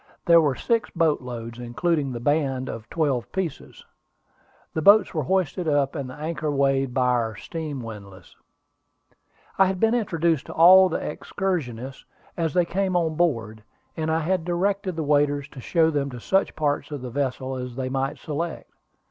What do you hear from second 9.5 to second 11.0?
I had been introduced to all the